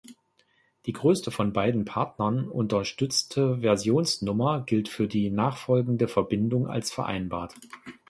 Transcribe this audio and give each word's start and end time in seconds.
Die 0.87 0.93
größte 0.93 1.29
von 1.29 1.53
beiden 1.53 1.85
Partnern 1.85 2.47
unterstützte 2.49 3.61
Versionsnummer 3.61 4.63
gilt 4.65 4.89
für 4.89 5.07
die 5.07 5.29
nachfolgende 5.29 6.07
Verbindung 6.07 6.65
als 6.67 6.91
vereinbart. 6.91 7.53